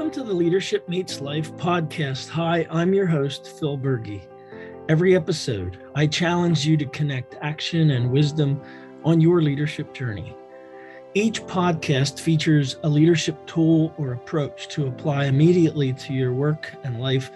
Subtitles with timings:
[0.00, 2.30] Welcome to the Leadership Meets Life podcast.
[2.30, 4.22] Hi, I'm your host, Phil Berge.
[4.88, 8.62] Every episode, I challenge you to connect action and wisdom
[9.04, 10.34] on your leadership journey.
[11.12, 16.98] Each podcast features a leadership tool or approach to apply immediately to your work and
[16.98, 17.30] life,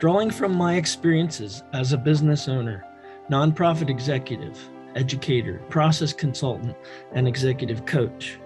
[0.00, 2.84] drawing from my experiences as a business owner,
[3.30, 4.58] nonprofit executive,
[4.96, 6.74] educator, process consultant,
[7.12, 8.40] and executive coach.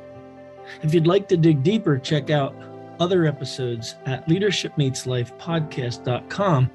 [0.83, 2.55] If you'd like to dig deeper, check out
[3.01, 6.71] other episodes at leadershipmeetslifepodcast.com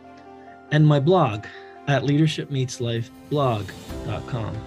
[0.71, 1.45] and my blog
[1.87, 4.57] at leadershipmeetslifeblog.com.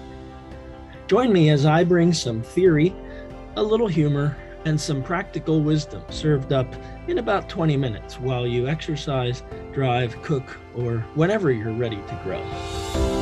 [1.07, 2.93] Join me as I bring some theory,
[3.57, 6.75] a little humor, and some practical wisdom served up
[7.09, 9.43] in about 20 minutes while you exercise,
[9.73, 13.14] drive, cook, or whenever you're ready to grow.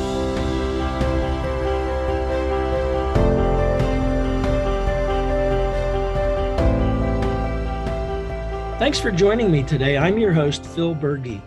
[8.82, 9.96] Thanks for joining me today.
[9.96, 11.40] I'm your host, Phil Berge,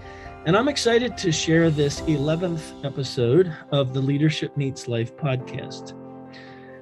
[0.46, 5.92] and I'm excited to share this 11th episode of the Leadership Meets Life podcast.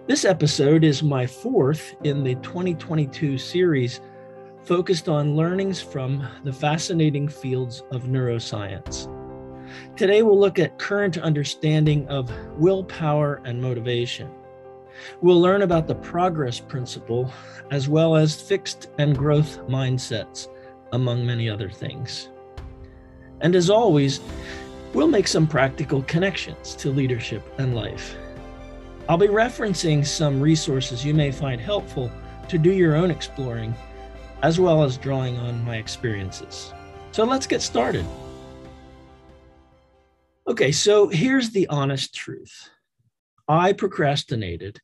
[0.05, 3.99] This episode is my fourth in the 2022 series
[4.63, 9.09] focused on learnings from the fascinating fields of neuroscience.
[9.97, 14.29] Today, we'll look at current understanding of willpower and motivation.
[15.21, 17.31] We'll learn about the progress principle
[17.71, 20.47] as well as fixed and growth mindsets,
[20.91, 22.29] among many other things.
[23.41, 24.19] And as always,
[24.93, 28.15] we'll make some practical connections to leadership and life.
[29.09, 32.11] I'll be referencing some resources you may find helpful
[32.47, 33.75] to do your own exploring,
[34.43, 36.73] as well as drawing on my experiences.
[37.11, 38.05] So let's get started.
[40.47, 42.69] Okay, so here's the honest truth
[43.47, 44.79] I procrastinated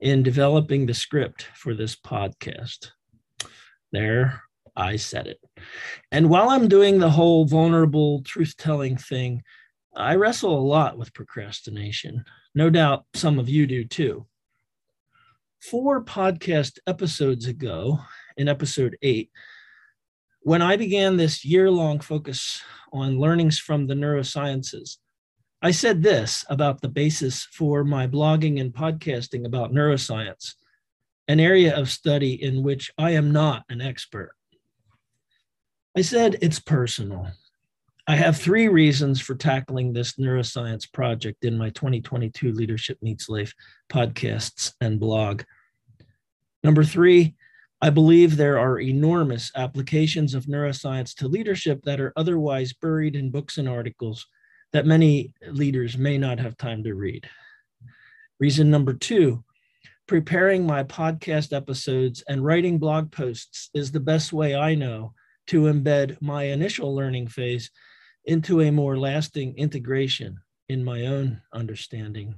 [0.00, 2.90] in developing the script for this podcast.
[3.92, 4.42] There,
[4.76, 5.40] I said it.
[6.12, 9.42] And while I'm doing the whole vulnerable truth telling thing,
[9.94, 12.24] I wrestle a lot with procrastination.
[12.54, 14.26] No doubt some of you do too.
[15.60, 17.98] Four podcast episodes ago,
[18.36, 19.30] in episode eight,
[20.42, 24.98] when I began this year long focus on learnings from the neurosciences,
[25.60, 30.54] I said this about the basis for my blogging and podcasting about neuroscience,
[31.26, 34.36] an area of study in which I am not an expert.
[35.96, 37.26] I said it's personal.
[38.06, 43.52] I have three reasons for tackling this neuroscience project in my 2022 Leadership Meets Life
[43.90, 45.42] podcasts and blog.
[46.62, 47.34] Number three,
[47.82, 53.32] I believe there are enormous applications of neuroscience to leadership that are otherwise buried in
[53.32, 54.24] books and articles
[54.72, 57.28] that many leaders may not have time to read.
[58.40, 59.42] Reason number two,
[60.06, 65.12] preparing my podcast episodes and writing blog posts is the best way I know
[65.48, 67.70] to embed my initial learning phase
[68.24, 72.34] into a more lasting integration in my own understanding.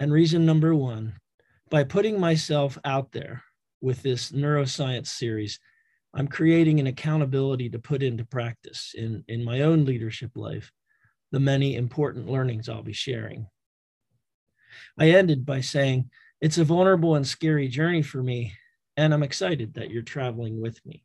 [0.00, 1.14] And reason number one,
[1.70, 3.44] by putting myself out there
[3.80, 5.60] with this neuroscience series,
[6.14, 10.70] I'm creating an accountability to put into practice in, in my own leadership life
[11.32, 13.48] the many important learnings I'll be sharing.
[14.96, 16.10] I ended by saying,
[16.40, 18.52] It's a vulnerable and scary journey for me,
[18.96, 21.02] and I'm excited that you're traveling with me.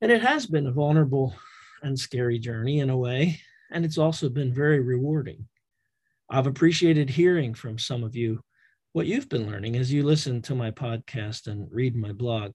[0.00, 1.34] And it has been a vulnerable
[1.82, 3.40] and scary journey in a way,
[3.70, 5.46] and it's also been very rewarding.
[6.28, 8.40] I've appreciated hearing from some of you
[8.92, 12.52] what you've been learning as you listen to my podcast and read my blog.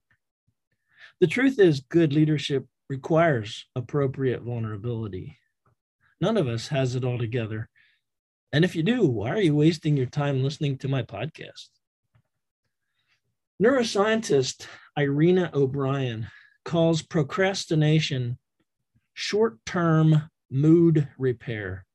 [1.20, 5.38] The truth is, good leadership requires appropriate vulnerability.
[6.20, 7.68] None of us has it all together.
[8.52, 11.68] And if you do, why are you wasting your time listening to my podcast?
[13.62, 14.66] Neuroscientist
[14.98, 16.28] Irena O'Brien
[16.64, 18.38] calls procrastination
[19.14, 21.86] short term mood repair.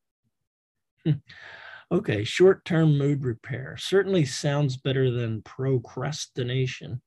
[1.92, 7.00] okay, short term mood repair certainly sounds better than procrastination.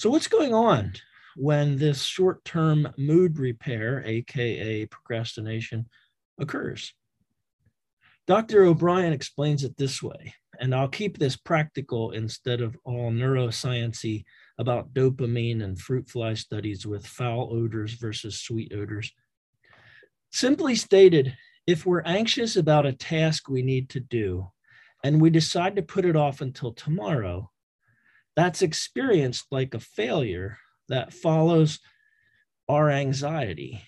[0.00, 0.94] So, what's going on
[1.36, 5.90] when this short term mood repair, AKA procrastination,
[6.38, 6.94] occurs?
[8.26, 8.64] Dr.
[8.64, 14.24] O'Brien explains it this way, and I'll keep this practical instead of all neurosciency
[14.56, 19.12] about dopamine and fruit fly studies with foul odors versus sweet odors.
[20.30, 21.36] Simply stated,
[21.66, 24.50] if we're anxious about a task we need to do
[25.04, 27.50] and we decide to put it off until tomorrow,
[28.40, 30.56] that's experienced like a failure
[30.88, 31.78] that follows
[32.70, 33.84] our anxiety.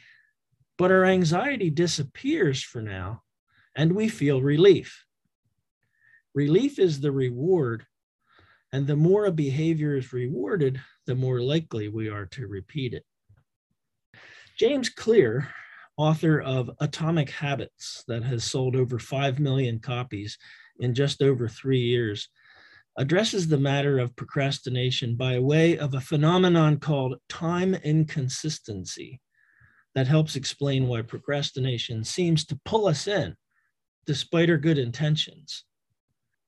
[0.76, 3.22] But our anxiety disappears for now,
[3.74, 5.06] and we feel relief.
[6.34, 7.86] Relief is the reward
[8.74, 13.04] And the more a behavior is rewarded, the more likely we are to repeat it.
[14.58, 15.48] James Clear,
[15.96, 20.38] author of Atomic Habits, that has sold over 5 million copies
[20.78, 22.28] in just over three years,
[22.96, 29.20] addresses the matter of procrastination by way of a phenomenon called time inconsistency
[29.94, 33.34] that helps explain why procrastination seems to pull us in
[34.06, 35.64] despite our good intentions.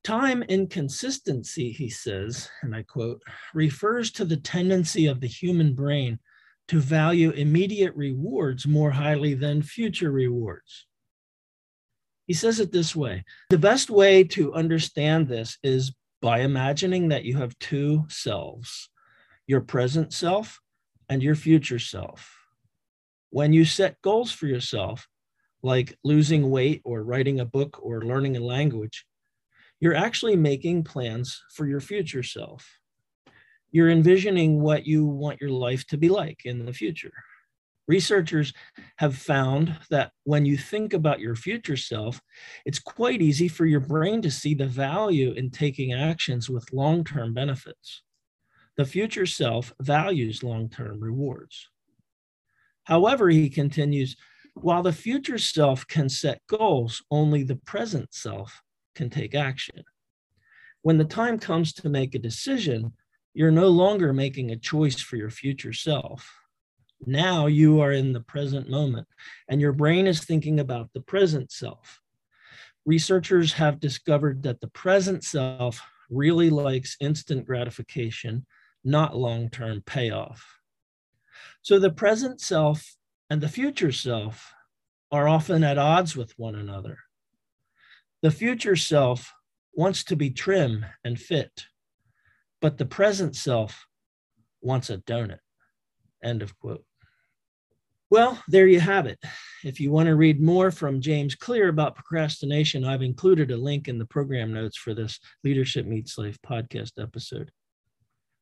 [0.03, 3.21] Time inconsistency, he says, and I quote,
[3.53, 6.19] refers to the tendency of the human brain
[6.67, 10.85] to value immediate rewards more highly than future rewards.
[12.27, 15.93] He says it this way The best way to understand this is
[16.25, 18.89] by imagining that you have two selves
[19.45, 20.59] your present self
[21.07, 22.35] and your future self.
[23.29, 25.07] When you set goals for yourself,
[25.61, 29.05] like losing weight or writing a book or learning a language,
[29.79, 32.79] you're actually making plans for your future self.
[33.69, 37.13] You're envisioning what you want your life to be like in the future.
[37.87, 38.51] Researchers
[38.97, 42.19] have found that when you think about your future self,
[42.65, 47.03] it's quite easy for your brain to see the value in taking actions with long
[47.03, 48.01] term benefits.
[48.77, 51.69] The future self values long term rewards.
[52.85, 54.15] However, he continues,
[54.55, 58.61] while the future self can set goals, only the present self
[58.95, 59.83] can take action.
[60.81, 62.93] When the time comes to make a decision,
[63.33, 66.31] you're no longer making a choice for your future self.
[67.05, 69.07] Now you are in the present moment,
[69.47, 72.01] and your brain is thinking about the present self.
[72.85, 78.45] Researchers have discovered that the present self really likes instant gratification,
[78.83, 80.59] not long term payoff.
[81.61, 82.95] So the present self
[83.29, 84.53] and the future self
[85.11, 86.99] are often at odds with one another.
[88.21, 89.33] The future self
[89.73, 91.65] wants to be trim and fit,
[92.61, 93.85] but the present self
[94.61, 95.39] wants a donut.
[96.23, 96.83] End of quote.
[98.15, 99.21] Well, there you have it.
[99.65, 103.89] If you want to read more from James Clear about procrastination, I've included a link
[103.89, 107.51] in the program notes for this Leadership Meets Life podcast episode.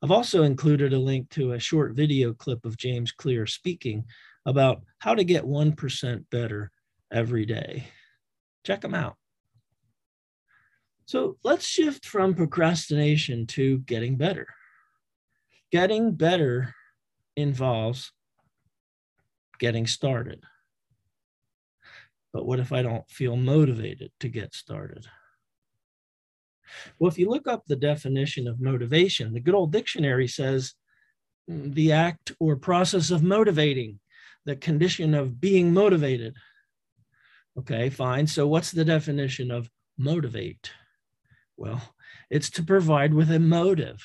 [0.04, 4.06] I've also included a link to a short video clip of James Clear speaking
[4.46, 6.70] about how to get 1% better
[7.12, 7.88] every day.
[8.64, 9.16] Check them out.
[11.06, 14.46] So let's shift from procrastination to getting better.
[15.72, 16.76] Getting better
[17.36, 18.12] involves
[19.60, 20.44] getting started.
[22.34, 25.06] But what if I don't feel motivated to get started?
[26.98, 30.74] Well, if you look up the definition of motivation, the good old dictionary says
[31.50, 34.00] mm, the act or process of motivating,
[34.46, 36.36] the condition of being motivated.
[37.60, 38.26] Okay, fine.
[38.26, 40.72] So, what's the definition of motivate?
[41.56, 41.82] Well,
[42.32, 44.04] it's to provide with a motive.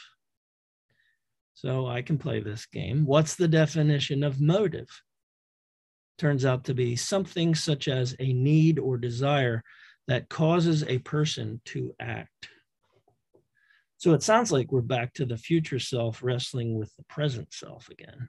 [1.55, 3.07] So, I can play this game.
[3.07, 4.89] What's the definition of motive?
[6.19, 9.63] Turns out to be something such as a need or desire
[10.09, 12.49] that causes a person to act.
[13.99, 17.89] So it sounds like we're back to the future self wrestling with the present self
[17.89, 18.29] again.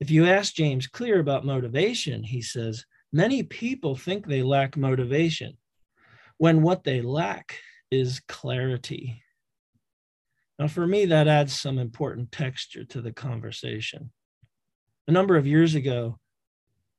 [0.00, 5.56] If you ask James Clear about motivation, he says, Many people think they lack motivation
[6.38, 7.58] when what they lack
[7.90, 9.22] is clarity.
[10.58, 14.10] Now, for me, that adds some important texture to the conversation.
[15.08, 16.18] A number of years ago,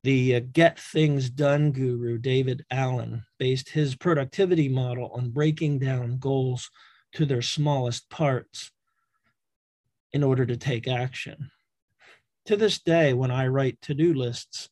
[0.08, 6.18] the uh, Get Things Done guru, David Allen, based his productivity model on breaking down
[6.18, 6.72] goals
[7.12, 8.72] to their smallest parts
[10.14, 11.52] in order to take action.
[12.46, 14.70] To this day, when I write to do lists,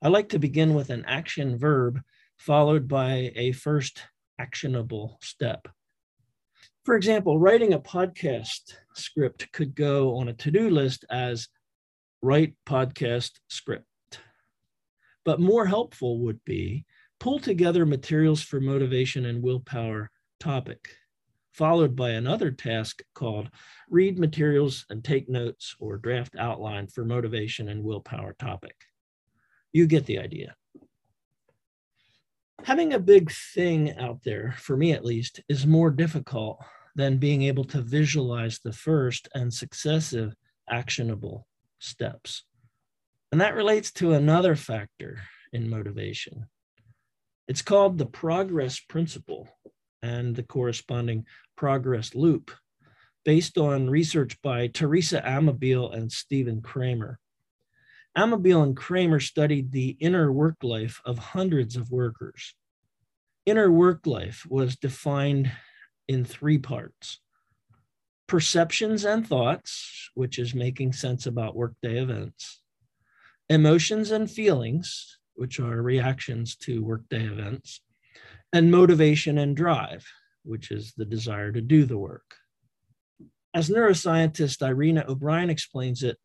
[0.00, 2.00] I like to begin with an action verb
[2.38, 4.04] followed by a first
[4.38, 5.66] actionable step.
[6.84, 11.48] For example, writing a podcast script could go on a to do list as
[12.22, 13.86] write podcast script.
[15.24, 16.84] But more helpful would be
[17.20, 20.10] pull together materials for motivation and willpower
[20.40, 20.88] topic,
[21.52, 23.48] followed by another task called
[23.88, 28.74] read materials and take notes or draft outline for motivation and willpower topic.
[29.72, 30.56] You get the idea.
[32.64, 36.62] Having a big thing out there, for me at least, is more difficult
[36.94, 40.34] than being able to visualize the first and successive
[40.68, 41.46] actionable
[41.78, 42.44] steps.
[43.32, 45.22] And that relates to another factor
[45.54, 46.46] in motivation.
[47.48, 49.48] It's called the progress principle
[50.02, 51.24] and the corresponding
[51.56, 52.50] progress loop,
[53.24, 57.18] based on research by Teresa Amabile and Stephen Kramer.
[58.16, 62.54] Amabile and Kramer studied the inner work life of hundreds of workers.
[63.46, 65.50] Inner work life was defined
[66.06, 67.20] in three parts
[68.26, 72.61] perceptions and thoughts, which is making sense about workday events,
[73.52, 77.82] emotions and feelings, which are reactions to workday events,
[78.54, 80.06] and motivation and drive,
[80.42, 82.36] which is the desire to do the work.
[83.52, 86.16] As neuroscientist Irena O'Brien explains it,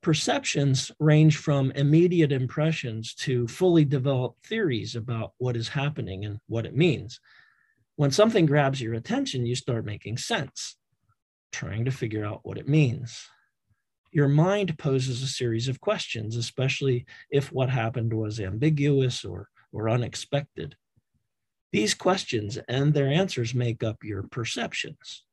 [0.00, 6.66] perceptions range from immediate impressions to fully developed theories about what is happening and what
[6.66, 7.18] it means.
[7.96, 10.76] When something grabs your attention, you start making sense,
[11.50, 13.26] trying to figure out what it means.
[14.16, 19.90] Your mind poses a series of questions, especially if what happened was ambiguous or, or
[19.90, 20.74] unexpected.
[21.70, 25.24] These questions and their answers make up your perceptions.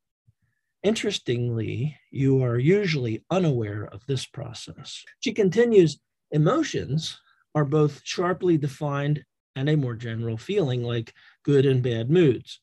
[0.84, 5.02] Interestingly, you are usually unaware of this process.
[5.22, 7.18] She continues emotions
[7.56, 9.24] are both sharply defined
[9.56, 11.13] and a more general feeling, like
[11.46, 12.60] good and bad moods.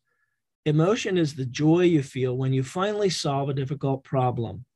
[0.67, 4.67] Emotion is the joy you feel when you finally solve a difficult problem,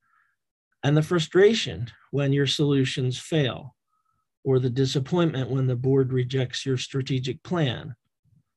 [0.85, 3.75] and the frustration when your solutions fail,
[4.45, 7.97] or the disappointment when the board rejects your strategic plan,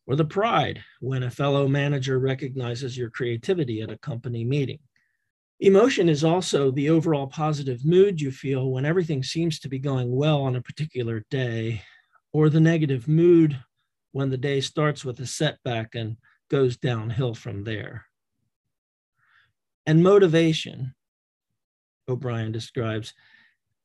[0.06, 4.80] or the pride when a fellow manager recognizes your creativity at a company meeting.
[5.62, 10.14] Emotion is also the overall positive mood you feel when everything seems to be going
[10.14, 11.82] well on a particular day,
[12.34, 13.58] or the negative mood
[14.12, 16.18] when the day starts with a setback and
[16.50, 18.06] goes downhill from there.
[19.86, 20.94] And motivation,
[22.08, 23.14] O'Brien describes,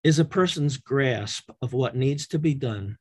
[0.05, 2.99] is a person's grasp of what needs to be done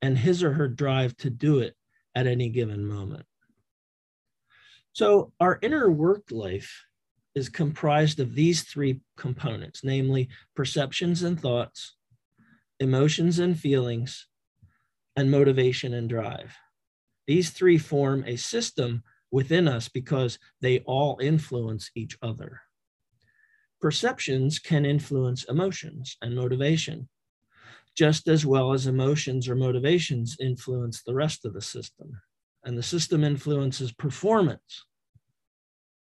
[0.00, 1.74] and his or her drive to do it
[2.14, 3.26] at any given moment.
[4.92, 6.84] So, our inner work life
[7.34, 11.96] is comprised of these three components namely, perceptions and thoughts,
[12.78, 14.28] emotions and feelings,
[15.16, 16.54] and motivation and drive.
[17.26, 22.60] These three form a system within us because they all influence each other.
[23.84, 27.06] Perceptions can influence emotions and motivation,
[27.94, 32.18] just as well as emotions or motivations influence the rest of the system.
[32.64, 34.86] And the system influences performance.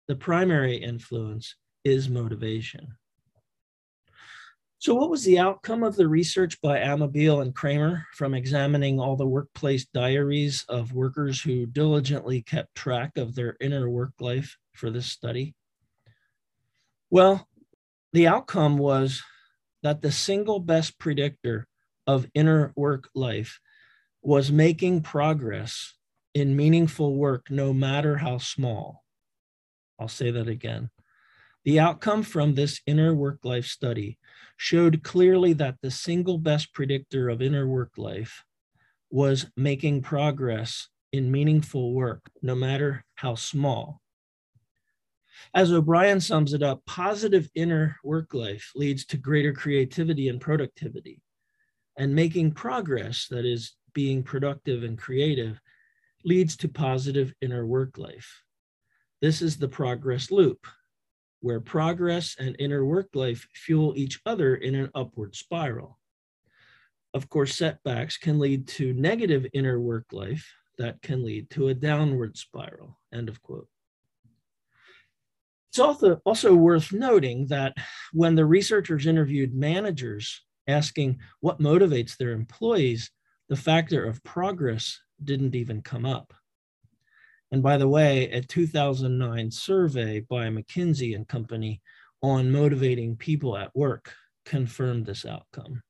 [0.07, 2.87] The primary influence is motivation.
[4.79, 9.17] So, what was the outcome of the research by Amabile and Kramer from examining all
[9.17, 14.89] the workplace diaries of workers who diligently kept track of their inner work life for
[14.89, 15.57] this study?
[17.11, 17.49] Well,
[18.12, 19.23] the outcome was
[19.83, 21.66] that the single best predictor
[22.07, 23.59] of inner work life
[24.23, 25.95] was making progress
[26.35, 29.02] in meaningful work, no matter how small.
[29.99, 30.90] I'll say that again.
[31.64, 34.19] The outcome from this inner work life study
[34.57, 38.45] showed clearly that the single best predictor of inner work life
[39.11, 44.02] was making progress in meaningful work, no matter how small.
[45.55, 51.21] As O'Brien sums it up, positive inner work life leads to greater creativity and productivity
[51.97, 55.61] and making progress, that is, being productive and creative,
[56.25, 58.43] leads to positive inner work life.
[59.21, 60.67] This is the progress loop,
[61.41, 65.99] where progress and inner work life fuel each other in an upward spiral.
[67.15, 71.75] Of course, setbacks can lead to negative inner work life that can lead to a
[71.75, 72.99] downward spiral.
[73.12, 73.69] End of quote.
[75.73, 77.75] It's also, also worth noting that
[78.12, 83.11] when the researchers interviewed managers asking what motivates their employees,
[83.49, 86.35] the factor of progress didn't even come up.
[87.50, 91.81] And by the way, a 2009 survey by McKinsey and Company
[92.21, 94.12] on motivating people at work
[94.45, 95.83] confirmed this outcome.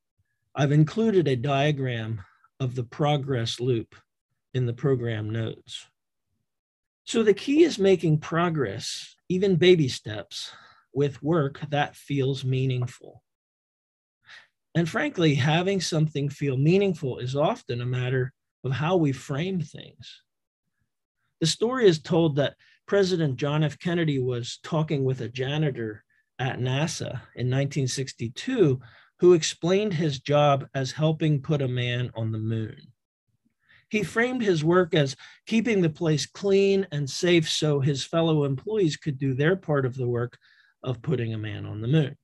[0.55, 2.21] I've included a diagram
[2.61, 3.97] of the progress loop
[4.55, 5.89] in the program notes.
[7.05, 10.53] So the key is making progress, even baby steps,
[10.93, 13.23] with work that feels meaningful.
[14.75, 18.33] And frankly, having something feel meaningful is often a matter
[18.65, 20.23] of how we frame things.
[21.41, 22.55] The story is told that
[22.87, 23.79] President John F.
[23.79, 26.05] Kennedy was talking with a janitor
[26.39, 28.81] at NASA in 1962
[29.19, 32.92] who explained his job as helping put a man on the moon.
[33.93, 38.97] He framed his work as keeping the place clean and safe so his fellow employees
[38.97, 40.39] could do their part of the work
[40.83, 42.17] of putting a man on the moon.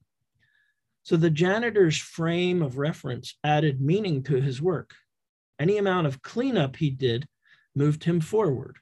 [1.02, 4.94] So the janitor's frame of reference added meaning to his work.
[5.58, 7.26] Any amount of cleanup he did
[7.74, 8.78] moved him forward.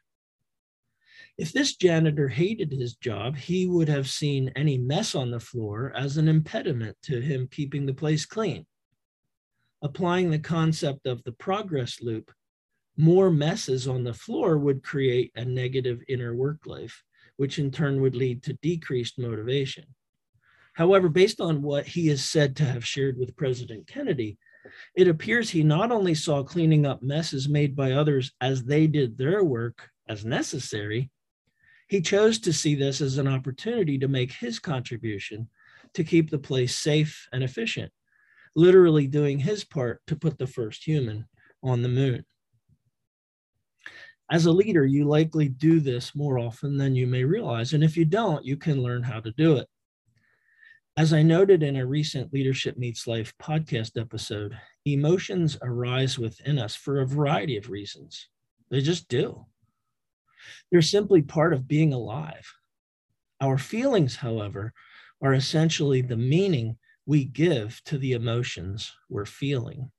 [1.37, 5.93] If this janitor hated his job, he would have seen any mess on the floor
[5.97, 8.65] as an impediment to him keeping the place clean.
[9.83, 12.31] Applying the concept of the progress loop,
[12.97, 17.03] more messes on the floor would create a negative inner work life,
[17.37, 19.85] which in turn would lead to decreased motivation.
[20.75, 24.39] However, based on what he is said to have shared with President Kennedy,
[24.95, 29.17] it appears he not only saw cleaning up messes made by others as they did
[29.17, 31.11] their work as necessary,
[31.89, 35.49] he chose to see this as an opportunity to make his contribution
[35.95, 37.93] to keep the place safe and efficient,
[38.55, 41.27] literally doing his part to put the first human
[41.63, 42.25] on the moon.
[44.31, 47.73] As a leader, you likely do this more often than you may realize.
[47.73, 49.69] And if you don't, you can learn how to do it.
[50.97, 56.75] As I noted in a recent Leadership Meets Life podcast episode, emotions arise within us
[56.75, 58.29] for a variety of reasons.
[58.71, 59.47] They just do.
[60.73, 62.51] They're simply part of being alive.
[63.41, 64.73] Our feelings, however,
[65.23, 69.93] are essentially the meaning we give to the emotions we're feeling.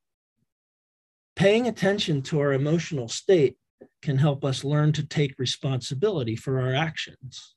[1.36, 3.58] Paying attention to our emotional state
[4.02, 7.56] can help us learn to take responsibility for our actions.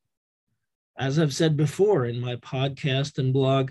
[0.99, 3.71] As I've said before in my podcast and blog,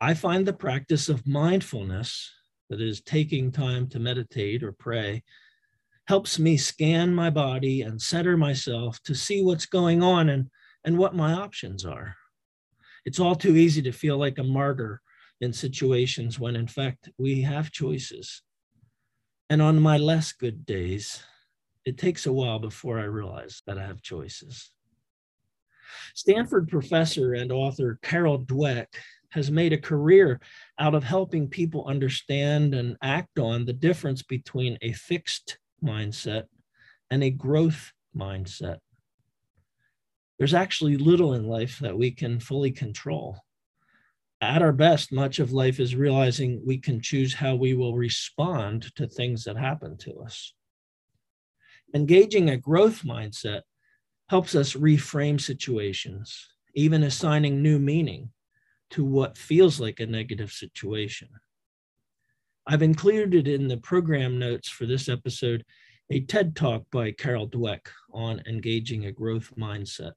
[0.00, 2.30] I find the practice of mindfulness,
[2.70, 5.22] that is, taking time to meditate or pray,
[6.08, 10.48] helps me scan my body and center myself to see what's going on and,
[10.84, 12.16] and what my options are.
[13.04, 15.00] It's all too easy to feel like a martyr
[15.40, 18.42] in situations when, in fact, we have choices.
[19.50, 21.22] And on my less good days,
[21.84, 24.70] it takes a while before I realize that I have choices.
[26.14, 28.86] Stanford professor and author Carol Dweck
[29.30, 30.40] has made a career
[30.78, 36.44] out of helping people understand and act on the difference between a fixed mindset
[37.10, 38.78] and a growth mindset.
[40.38, 43.38] There's actually little in life that we can fully control.
[44.40, 48.94] At our best, much of life is realizing we can choose how we will respond
[48.96, 50.52] to things that happen to us.
[51.94, 53.62] Engaging a growth mindset
[54.28, 58.30] helps us reframe situations, even assigning new meaning
[58.90, 61.28] to what feels like a negative situation.
[62.66, 65.64] I've included in the program notes for this episode
[66.10, 70.12] a TED talk by Carol Dweck on engaging a growth mindset.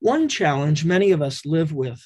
[0.00, 2.02] One challenge many of us live with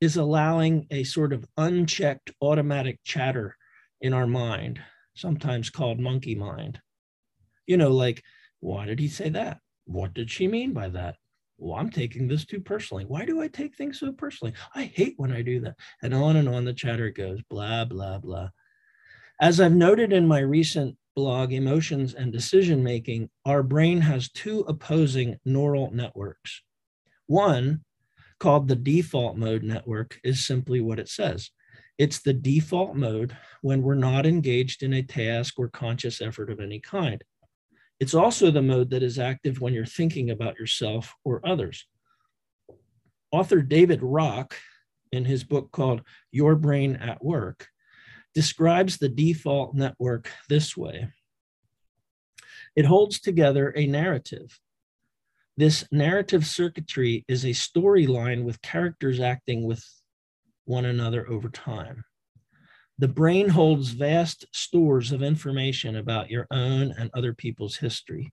[0.00, 3.56] is allowing a sort of unchecked automatic chatter
[4.00, 4.80] in our mind,
[5.16, 6.80] sometimes called monkey mind.
[7.66, 8.22] You know, like,
[8.60, 9.58] why did he say that?
[9.86, 11.16] What did she mean by that?
[11.58, 13.04] well, I'm taking this too personally.
[13.04, 14.52] Why do I take things so personally?
[14.74, 15.76] I hate when I do that.
[16.02, 18.50] And on and on the chatter goes, blah, blah, blah.
[19.40, 24.60] As I've noted in my recent blog, Emotions and Decision Making, our brain has two
[24.68, 26.62] opposing neural networks.
[27.26, 27.82] One,
[28.38, 31.50] called the default mode network, is simply what it says.
[31.98, 36.60] It's the default mode when we're not engaged in a task or conscious effort of
[36.60, 37.22] any kind.
[37.98, 41.86] It's also the mode that is active when you're thinking about yourself or others.
[43.32, 44.56] Author David Rock,
[45.12, 47.68] in his book called Your Brain at Work,
[48.34, 51.08] describes the default network this way
[52.76, 54.60] it holds together a narrative.
[55.56, 59.82] This narrative circuitry is a storyline with characters acting with
[60.66, 62.04] one another over time.
[62.98, 68.32] The brain holds vast stores of information about your own and other people's history.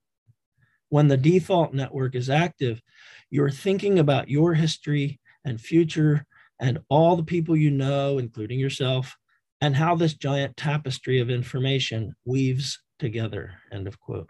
[0.89, 2.81] When the default network is active,
[3.29, 6.25] you're thinking about your history and future
[6.59, 9.17] and all the people you know, including yourself,
[9.59, 13.55] and how this giant tapestry of information weaves together.
[13.71, 14.29] End of quote.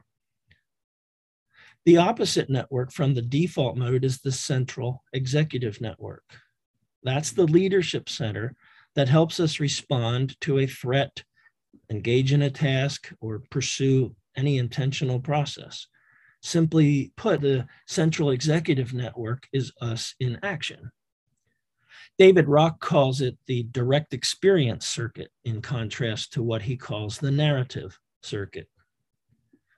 [1.85, 6.23] The opposite network from the default mode is the central executive network.
[7.03, 8.55] That's the leadership center
[8.95, 11.23] that helps us respond to a threat,
[11.89, 15.87] engage in a task, or pursue any intentional process.
[16.41, 20.91] Simply put, the central executive network is us in action.
[22.17, 27.31] David Rock calls it the direct experience circuit, in contrast to what he calls the
[27.31, 28.67] narrative circuit.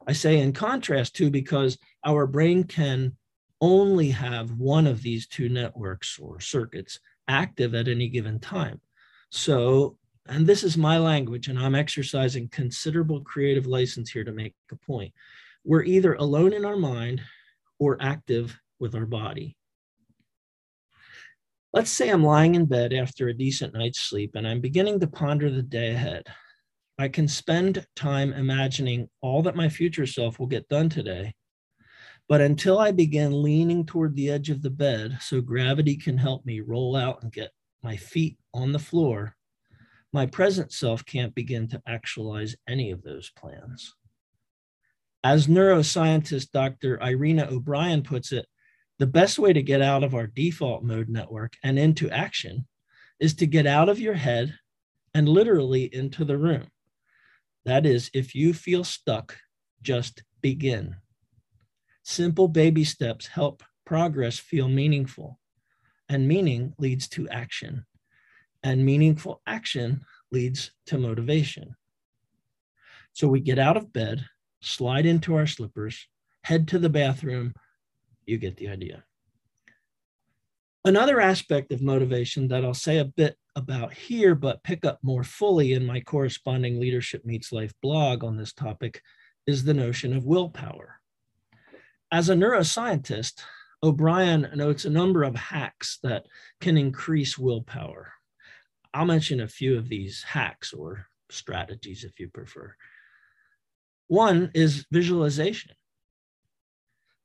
[0.07, 3.15] I say in contrast to because our brain can
[3.61, 8.79] only have one of these two networks or circuits active at any given time.
[9.29, 14.53] So, and this is my language, and I'm exercising considerable creative license here to make
[14.71, 15.13] a point.
[15.63, 17.21] We're either alone in our mind
[17.79, 19.55] or active with our body.
[21.73, 25.07] Let's say I'm lying in bed after a decent night's sleep and I'm beginning to
[25.07, 26.23] ponder the day ahead.
[26.97, 31.33] I can spend time imagining all that my future self will get done today.
[32.27, 36.45] But until I begin leaning toward the edge of the bed so gravity can help
[36.45, 37.51] me roll out and get
[37.83, 39.35] my feet on the floor,
[40.11, 43.93] my present self can't begin to actualize any of those plans.
[45.23, 47.01] As neuroscientist Dr.
[47.01, 48.47] Irena O'Brien puts it,
[48.97, 52.65] the best way to get out of our default mode network and into action
[53.19, 54.57] is to get out of your head
[55.13, 56.67] and literally into the room.
[57.65, 59.37] That is, if you feel stuck,
[59.81, 60.95] just begin.
[62.07, 65.39] Simple baby steps help progress feel meaningful,
[66.07, 67.83] and meaning leads to action,
[68.61, 71.75] and meaningful action leads to motivation.
[73.13, 74.23] So we get out of bed,
[74.61, 76.07] slide into our slippers,
[76.43, 77.55] head to the bathroom.
[78.27, 79.03] You get the idea.
[80.83, 85.23] Another aspect of motivation that I'll say a bit about here, but pick up more
[85.23, 89.01] fully in my corresponding Leadership Meets Life blog on this topic,
[89.47, 90.99] is the notion of willpower.
[92.15, 93.41] As a neuroscientist,
[93.83, 96.27] O'Brien notes a number of hacks that
[96.61, 98.13] can increase willpower.
[98.93, 102.73] I'll mention a few of these hacks or strategies if you prefer.
[104.07, 105.73] One is visualization.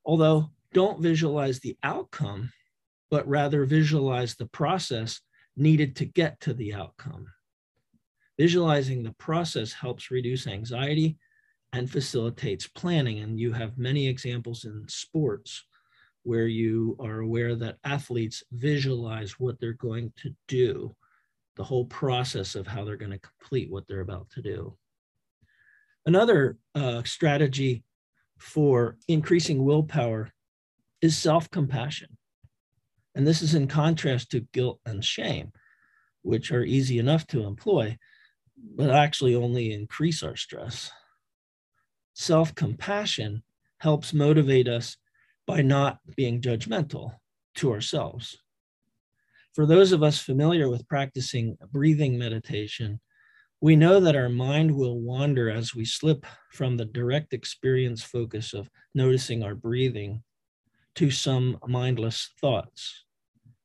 [0.03, 2.51] Although don't visualize the outcome,
[3.09, 5.21] but rather visualize the process
[5.55, 7.27] needed to get to the outcome.
[8.37, 11.17] Visualizing the process helps reduce anxiety
[11.73, 13.19] and facilitates planning.
[13.19, 15.63] And you have many examples in sports
[16.23, 20.95] where you are aware that athletes visualize what they're going to do,
[21.55, 24.75] the whole process of how they're going to complete what they're about to do.
[26.05, 27.83] Another uh, strategy
[28.37, 30.31] for increasing willpower
[31.01, 32.17] is self compassion.
[33.15, 35.51] And this is in contrast to guilt and shame,
[36.21, 37.97] which are easy enough to employ,
[38.75, 40.91] but actually only increase our stress.
[42.13, 43.43] Self compassion
[43.77, 44.97] helps motivate us
[45.47, 47.15] by not being judgmental
[47.55, 48.37] to ourselves.
[49.53, 53.01] For those of us familiar with practicing breathing meditation,
[53.59, 58.53] we know that our mind will wander as we slip from the direct experience focus
[58.53, 60.23] of noticing our breathing
[60.95, 63.05] to some mindless thoughts,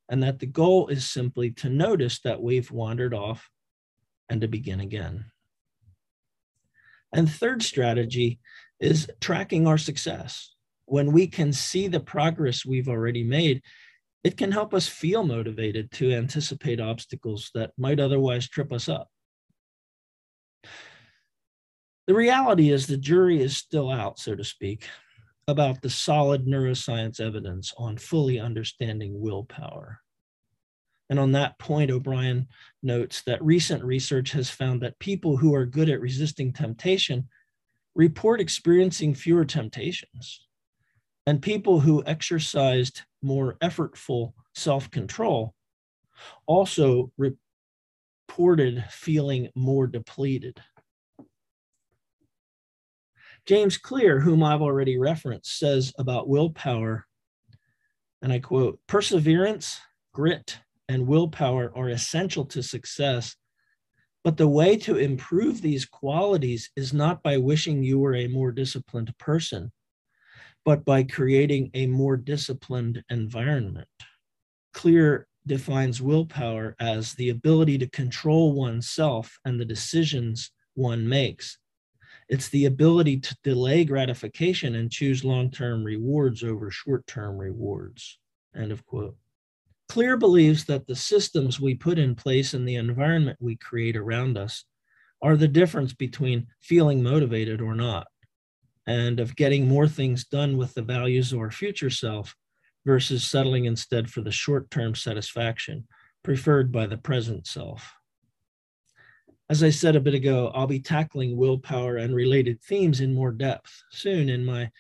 [0.09, 3.49] and that the goal is simply to notice that we've wandered off
[4.29, 5.25] and to begin again.
[7.17, 8.41] And third strategy
[8.79, 10.55] is tracking our success.
[10.85, 13.63] When we can see the progress we've already made,
[14.23, 19.09] it can help us feel motivated to anticipate obstacles that might otherwise trip us up.
[22.07, 24.87] The reality is the jury is still out, so to speak,
[25.49, 30.01] about the solid neuroscience evidence on fully understanding willpower.
[31.09, 32.49] And on that point, O'Brien
[32.83, 37.29] notes that recent research has found that people who are good at resisting temptation
[37.95, 40.47] report experiencing fewer temptations.
[41.27, 45.55] And people who exercised more effortful self control
[46.47, 50.61] also reported feeling more depleted.
[53.47, 57.07] James Clear, whom I've already referenced, says about willpower,
[58.21, 59.81] and I quote perseverance,
[60.13, 63.37] grit, and willpower are essential to success.
[64.25, 68.53] But the way to improve these qualities is not by wishing you were a more
[68.53, 69.73] disciplined person,
[70.65, 73.89] but by creating a more disciplined environment.
[74.73, 81.59] Clear defines willpower as the ability to control oneself and the decisions one makes
[82.29, 88.19] it's the ability to delay gratification and choose long term rewards over short term rewards.
[88.55, 89.17] End of quote.
[89.89, 94.37] Clear believes that the systems we put in place and the environment we create around
[94.37, 94.65] us
[95.23, 98.07] are the difference between feeling motivated or not,
[98.87, 102.35] and of getting more things done with the values of our future self
[102.85, 105.87] versus settling instead for the short term satisfaction
[106.23, 107.95] preferred by the present self.
[109.49, 113.31] As I said a bit ago, I'll be tackling willpower and related themes in more
[113.31, 114.71] depth soon in my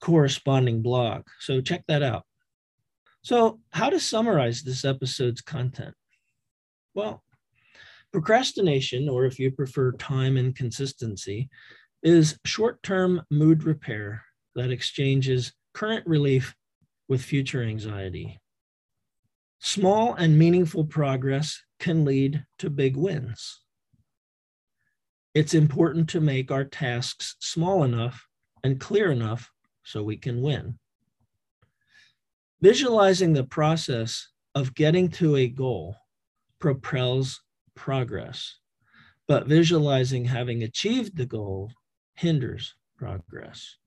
[0.00, 1.26] corresponding blog.
[1.40, 2.24] So check that out.
[3.22, 5.94] So, how to summarize this episode's content?
[6.94, 7.22] Well,
[8.12, 11.48] procrastination, or if you prefer, time inconsistency,
[12.02, 16.54] is short term mood repair that exchanges current relief
[17.08, 18.40] with future anxiety.
[19.60, 23.62] Small and meaningful progress can lead to big wins
[25.34, 28.26] it's important to make our tasks small enough
[28.64, 29.50] and clear enough
[29.82, 30.78] so we can win.
[32.62, 35.96] Visualizing the process of getting to a goal
[36.60, 37.42] propels
[37.74, 38.56] progress,
[39.26, 41.72] but visualizing having achieved the goal
[42.14, 43.78] hinders progress.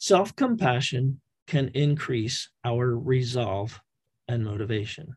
[0.00, 3.80] Self compassion can increase our resolve
[4.26, 5.14] and motivation.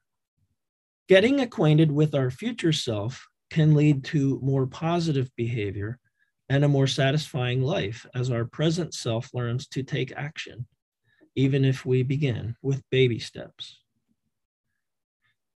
[1.10, 5.98] Getting acquainted with our future self can lead to more positive behavior
[6.50, 10.68] and a more satisfying life as our present self learns to take action,
[11.36, 13.82] even if we begin with baby steps.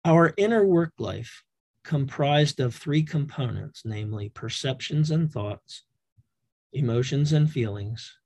[0.06, 1.44] Our inner work life,
[1.84, 5.84] comprised of three components, namely perceptions and thoughts,
[6.74, 8.18] emotions and feelings,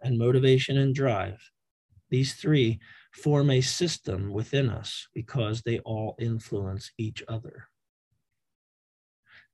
[0.00, 1.40] and motivation and drive,
[2.08, 2.80] these three
[3.12, 7.68] form a system within us because they all influence each other.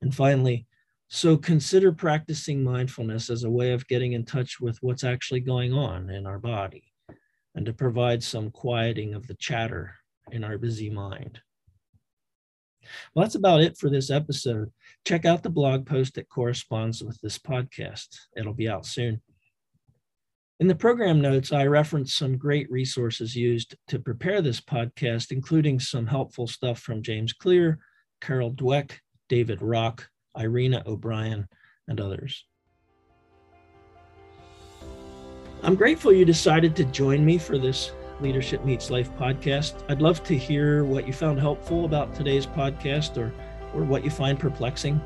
[0.02, 0.66] And finally,
[1.08, 5.72] so consider practicing mindfulness as a way of getting in touch with what's actually going
[5.72, 6.92] on in our body
[7.56, 9.94] and to provide some quieting of the chatter
[10.30, 11.40] in our busy mind.
[13.14, 14.70] Well, that's about it for this episode.
[15.04, 18.08] Check out the blog post that corresponds with this podcast.
[18.36, 19.20] It'll be out soon.
[20.60, 25.80] In the program notes, I reference some great resources used to prepare this podcast, including
[25.80, 27.78] some helpful stuff from James Clear,
[28.20, 28.92] Carol Dweck,
[29.28, 31.48] David Rock, Irena O'Brien,
[31.88, 32.46] and others.
[35.66, 39.74] I'm grateful you decided to join me for this Leadership Meets Life podcast.
[39.88, 43.34] I'd love to hear what you found helpful about today's podcast or,
[43.74, 45.00] or what you find perplexing.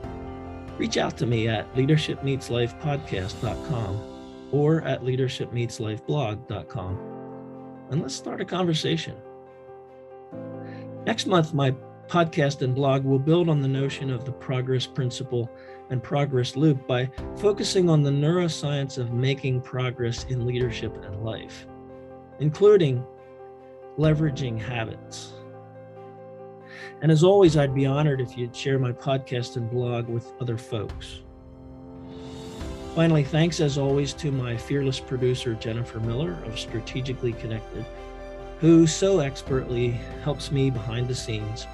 [0.77, 6.99] Reach out to me at leadershipmeetslifepodcast.com or at leadershipmeetslifeblog.com
[7.91, 9.17] and let's start a conversation.
[11.07, 11.75] Next month, my
[12.11, 15.49] podcast and blog will build on the notion of the progress principle
[15.91, 21.69] and progress loop by focusing on the neuroscience of making progress in leadership and life,
[22.41, 23.05] including
[23.97, 25.35] leveraging habits.
[27.01, 30.59] And as always, I'd be honored if you'd share my podcast and blog with other
[30.59, 31.21] folks.
[32.97, 37.87] Finally, thanks as always to my fearless producer, Jennifer Miller of Strategically Connected,
[38.59, 39.91] who so expertly
[40.25, 41.67] helps me behind the scenes,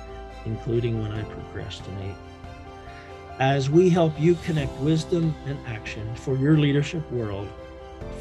[0.47, 2.15] including when I procrastinate.
[3.39, 7.49] As we help you connect wisdom and action for your leadership world,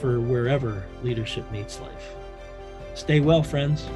[0.01, 2.13] for wherever leadership meets life.
[2.95, 3.87] Stay well, friends.